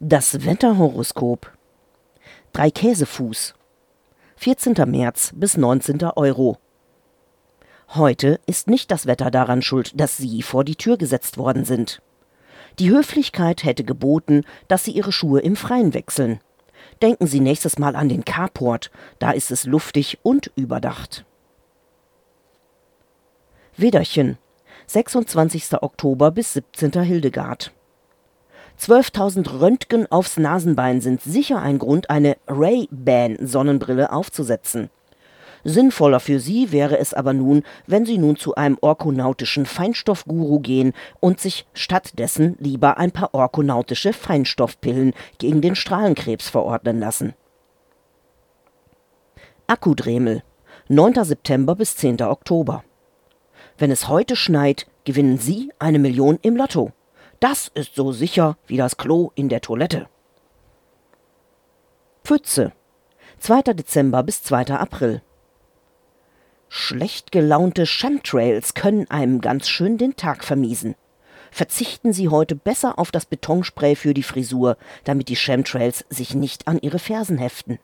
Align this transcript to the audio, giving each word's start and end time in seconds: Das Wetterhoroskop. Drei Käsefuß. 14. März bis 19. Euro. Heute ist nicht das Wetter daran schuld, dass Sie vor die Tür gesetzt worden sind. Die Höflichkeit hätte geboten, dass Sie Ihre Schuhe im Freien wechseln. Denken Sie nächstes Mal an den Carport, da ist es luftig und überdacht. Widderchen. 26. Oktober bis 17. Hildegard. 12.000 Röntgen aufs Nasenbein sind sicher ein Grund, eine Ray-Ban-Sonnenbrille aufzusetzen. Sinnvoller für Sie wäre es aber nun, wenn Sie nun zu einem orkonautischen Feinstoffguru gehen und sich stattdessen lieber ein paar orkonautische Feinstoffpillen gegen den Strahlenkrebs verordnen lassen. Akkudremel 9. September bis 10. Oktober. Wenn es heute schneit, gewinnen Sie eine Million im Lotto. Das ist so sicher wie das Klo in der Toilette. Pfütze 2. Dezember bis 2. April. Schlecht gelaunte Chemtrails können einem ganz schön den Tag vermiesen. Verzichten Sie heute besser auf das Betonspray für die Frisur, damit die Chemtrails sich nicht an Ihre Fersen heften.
Das 0.00 0.44
Wetterhoroskop. 0.44 1.50
Drei 2.52 2.70
Käsefuß. 2.70 3.54
14. 4.36 4.74
März 4.90 5.32
bis 5.34 5.56
19. 5.56 6.02
Euro. 6.16 6.58
Heute 7.94 8.38
ist 8.44 8.68
nicht 8.68 8.90
das 8.90 9.06
Wetter 9.06 9.30
daran 9.30 9.62
schuld, 9.62 9.98
dass 9.98 10.18
Sie 10.18 10.42
vor 10.42 10.64
die 10.64 10.76
Tür 10.76 10.98
gesetzt 10.98 11.38
worden 11.38 11.64
sind. 11.64 12.02
Die 12.78 12.90
Höflichkeit 12.90 13.64
hätte 13.64 13.84
geboten, 13.84 14.44
dass 14.68 14.84
Sie 14.84 14.90
Ihre 14.90 15.12
Schuhe 15.12 15.40
im 15.40 15.56
Freien 15.56 15.94
wechseln. 15.94 16.40
Denken 17.00 17.26
Sie 17.26 17.40
nächstes 17.40 17.78
Mal 17.78 17.96
an 17.96 18.10
den 18.10 18.26
Carport, 18.26 18.90
da 19.18 19.30
ist 19.30 19.50
es 19.50 19.64
luftig 19.64 20.18
und 20.22 20.52
überdacht. 20.56 21.24
Widderchen. 23.78 24.36
26. 24.88 25.80
Oktober 25.80 26.32
bis 26.32 26.52
17. 26.52 27.02
Hildegard. 27.02 27.72
12.000 28.78 29.60
Röntgen 29.60 30.10
aufs 30.10 30.36
Nasenbein 30.36 31.00
sind 31.00 31.22
sicher 31.22 31.62
ein 31.62 31.78
Grund, 31.78 32.10
eine 32.10 32.36
Ray-Ban-Sonnenbrille 32.46 34.12
aufzusetzen. 34.12 34.90
Sinnvoller 35.64 36.20
für 36.20 36.38
Sie 36.38 36.70
wäre 36.70 36.98
es 36.98 37.12
aber 37.12 37.32
nun, 37.32 37.64
wenn 37.86 38.06
Sie 38.06 38.18
nun 38.18 38.36
zu 38.36 38.54
einem 38.54 38.78
orkonautischen 38.80 39.66
Feinstoffguru 39.66 40.60
gehen 40.60 40.92
und 41.18 41.40
sich 41.40 41.66
stattdessen 41.74 42.56
lieber 42.60 42.98
ein 42.98 43.10
paar 43.10 43.34
orkonautische 43.34 44.12
Feinstoffpillen 44.12 45.12
gegen 45.38 45.62
den 45.62 45.74
Strahlenkrebs 45.74 46.48
verordnen 46.48 47.00
lassen. 47.00 47.34
Akkudremel 49.66 50.44
9. 50.88 51.24
September 51.24 51.74
bis 51.74 51.96
10. 51.96 52.22
Oktober. 52.22 52.84
Wenn 53.76 53.90
es 53.90 54.06
heute 54.06 54.36
schneit, 54.36 54.86
gewinnen 55.04 55.38
Sie 55.38 55.72
eine 55.80 55.98
Million 55.98 56.38
im 56.42 56.56
Lotto. 56.56 56.92
Das 57.40 57.68
ist 57.74 57.94
so 57.94 58.12
sicher 58.12 58.56
wie 58.66 58.76
das 58.76 58.96
Klo 58.96 59.30
in 59.34 59.48
der 59.48 59.60
Toilette. 59.60 60.08
Pfütze 62.24 62.72
2. 63.38 63.74
Dezember 63.74 64.22
bis 64.22 64.42
2. 64.42 64.68
April. 64.68 65.22
Schlecht 66.68 67.30
gelaunte 67.32 67.84
Chemtrails 67.86 68.74
können 68.74 69.08
einem 69.10 69.40
ganz 69.40 69.68
schön 69.68 69.98
den 69.98 70.16
Tag 70.16 70.44
vermiesen. 70.44 70.96
Verzichten 71.50 72.12
Sie 72.12 72.28
heute 72.28 72.56
besser 72.56 72.98
auf 72.98 73.10
das 73.10 73.26
Betonspray 73.26 73.94
für 73.94 74.14
die 74.14 74.22
Frisur, 74.22 74.76
damit 75.04 75.28
die 75.28 75.36
Chemtrails 75.36 76.04
sich 76.08 76.34
nicht 76.34 76.66
an 76.66 76.78
Ihre 76.80 76.98
Fersen 76.98 77.38
heften. 77.38 77.78